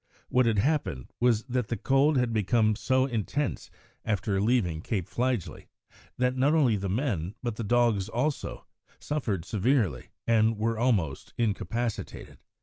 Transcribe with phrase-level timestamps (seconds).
[0.29, 3.69] What had happened was that the cold had become so intense,
[4.03, 5.67] after leaving Cape Fligely,
[6.17, 8.65] that not only the men, but the dogs also,
[8.97, 12.39] suffered severely, and were almost incapacitated.